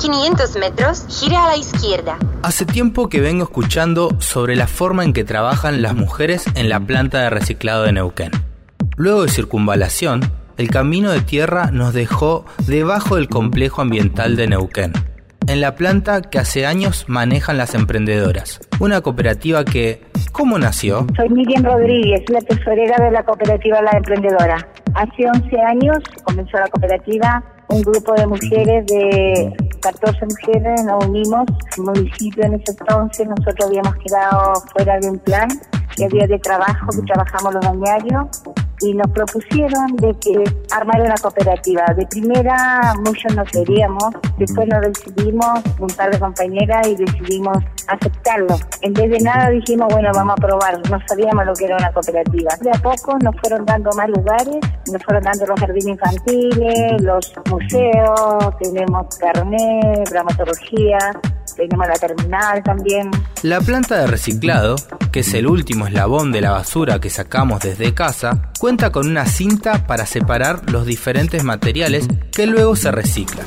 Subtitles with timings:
[0.00, 2.16] 500 metros, gire a la izquierda.
[2.42, 6.80] Hace tiempo que vengo escuchando sobre la forma en que trabajan las mujeres en la
[6.80, 8.30] planta de reciclado de Neuquén.
[8.96, 10.22] Luego de circunvalación,
[10.56, 14.92] el camino de tierra nos dejó debajo del complejo ambiental de Neuquén,
[15.46, 21.06] en la planta que hace años manejan las emprendedoras, una cooperativa que, ¿cómo nació?
[21.16, 24.66] Soy Miriam Rodríguez, la tesorera de la cooperativa La Emprendedora.
[24.94, 31.44] Hace 11 años comenzó la cooperativa, un grupo de mujeres de 14 mujeres nos unimos,
[31.76, 35.48] el municipio en ese entonces, nosotros habíamos quedado fuera de un plan
[35.96, 38.28] que había de trabajo, que trabajamos los bañarios,
[38.82, 41.84] y nos propusieron de que armar una cooperativa.
[41.96, 47.58] De primera muchos no queríamos, después nos decidimos, un par de compañeras, y decidimos
[47.90, 48.56] aceptarlo.
[48.82, 51.92] En vez de nada dijimos, bueno, vamos a probar, no sabíamos lo que era una
[51.92, 52.50] cooperativa.
[52.60, 54.58] De a poco nos fueron dando más lugares,
[54.92, 60.98] nos fueron dando los jardines infantiles, los museos, tenemos carnet, dramatología,
[61.56, 63.10] tenemos la terminal también.
[63.42, 64.76] La planta de reciclado,
[65.12, 69.26] que es el último eslabón de la basura que sacamos desde casa, cuenta con una
[69.26, 73.46] cinta para separar los diferentes materiales que luego se reciclan.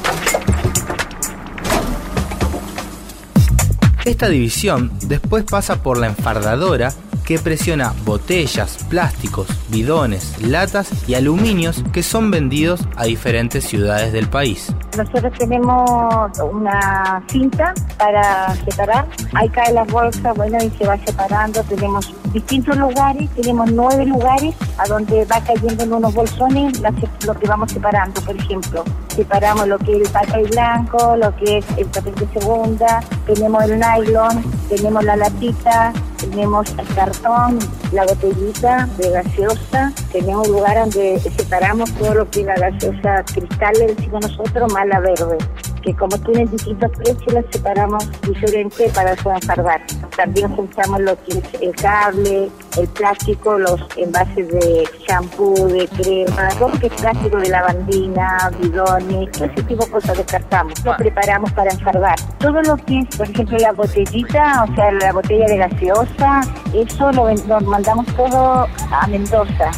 [4.05, 6.91] Esta división después pasa por la enfardadora
[7.25, 14.27] que presiona botellas, plásticos, bidones, latas y aluminios que son vendidos a diferentes ciudades del
[14.27, 14.73] país.
[14.97, 21.63] Nosotros tenemos una cinta para separar, ahí caen las bolsas, bueno, y se va separando,
[21.63, 26.77] tenemos distintos lugares, tenemos nueve lugares a donde va cayendo en unos bolsones
[27.25, 28.83] lo que vamos separando, por ejemplo.
[29.15, 33.63] Separamos lo que es el papel blanco, lo que es el papel de segunda, tenemos
[33.65, 37.59] el nylon, tenemos la latita, tenemos el cartón,
[37.91, 43.23] la botellita de gaseosa, tenemos un lugar donde separamos todo lo que es la gaseosa
[43.23, 45.37] cristal, le decimos nosotros, más la verde
[45.83, 49.81] que como tienen distintos precios las separamos diferente para poder cargar.
[50.15, 56.49] También juntamos lo que es el cable, el plástico, los envases de champú, de crema,
[56.57, 60.73] todo lo que es plástico de lavandina, bidones, todo ese tipo de cosas descartamos.
[60.85, 62.15] Lo preparamos para encargar.
[62.39, 66.41] Todo lo que es, por ejemplo, la botellita, o sea, la botella de gaseosa,
[66.73, 69.71] eso lo, lo mandamos todo a Mendoza.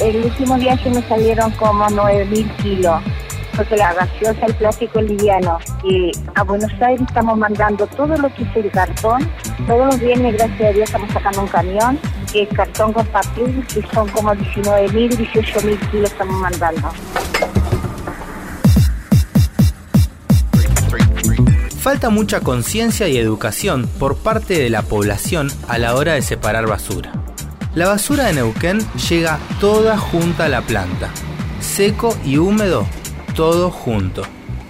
[0.00, 3.02] El último viaje me salieron como 9.000 kilos
[3.56, 5.58] porque la gaseosa, el plástico liviano.
[5.84, 9.28] Y a Buenos Aires estamos mandando todo lo que es el cartón.
[9.66, 11.98] Todos los viernes, gracias a Dios, estamos sacando un camión
[12.32, 16.90] que es cartón con papel, que son como 19 mil, 18 mil kilos estamos mandando.
[21.78, 26.66] Falta mucha conciencia y educación por parte de la población a la hora de separar
[26.68, 27.12] basura.
[27.74, 31.10] La basura de Neuquén llega toda junta a la planta,
[31.60, 32.86] seco y húmedo
[33.34, 34.22] todo junto.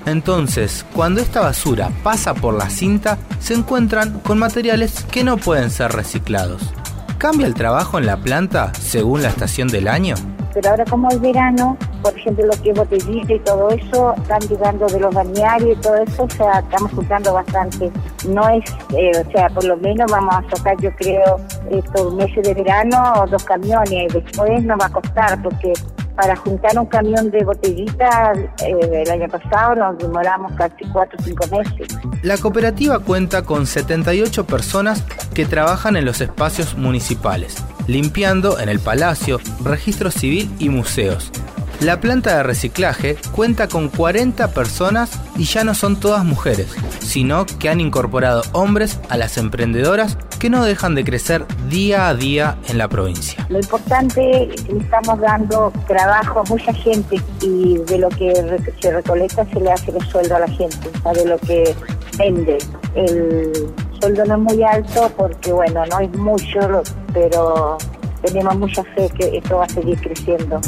[0.07, 5.71] Entonces, cuando esta basura pasa por la cinta, se encuentran con materiales que no pueden
[5.71, 6.73] ser reciclados.
[7.19, 10.17] ¿Cambia el trabajo en la planta según la estación del año?
[10.55, 14.41] Pero ahora como es verano, por ejemplo, lo que es botellita y todo eso, están
[14.41, 17.91] llegando de los balnearios y todo eso, o sea, estamos juntando bastante.
[18.29, 18.65] No es,
[18.97, 21.41] eh, o sea, por lo menos vamos a sacar, yo creo,
[21.71, 24.13] estos meses de verano, dos camiones.
[24.13, 25.73] Después nos va a costar porque
[26.17, 31.23] para juntar un camión de botellitas eh, el año pasado nos demoramos casi 4 o
[31.23, 31.99] 5 meses.
[32.23, 35.03] La cooperativa cuenta con 78 personas
[35.35, 41.33] que trabajan en los espacios municipales, limpiando en el palacio, registro civil y museos.
[41.81, 46.69] La planta de reciclaje cuenta con 40 personas y ya no son todas mujeres,
[47.01, 52.15] sino que han incorporado hombres a las emprendedoras que no dejan de crecer día a
[52.17, 53.47] día en la provincia.
[53.49, 58.35] Lo importante es que estamos dando trabajo a mucha gente y de lo que
[58.81, 61.77] se recolecta se le hace el sueldo a la gente, de lo que
[62.19, 62.59] vende.
[62.97, 63.53] El
[64.01, 66.83] sueldo no es muy alto porque, bueno, no es mucho,
[67.13, 67.79] pero
[68.23, 70.61] tenemos mucha fe que esto va a seguir creciendo.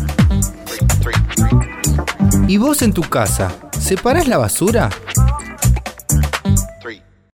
[2.47, 4.89] ¿Y vos en tu casa, separás la basura?